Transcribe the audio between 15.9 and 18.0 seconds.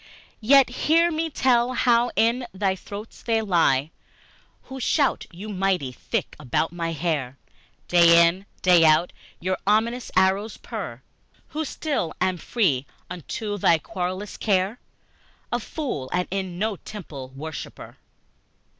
and in no temple worshiper!